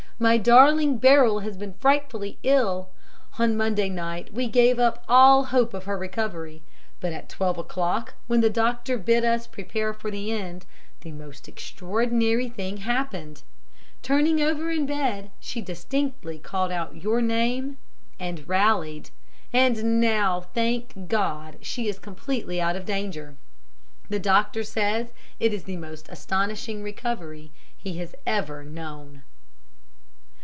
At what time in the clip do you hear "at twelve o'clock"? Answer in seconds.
7.11-8.13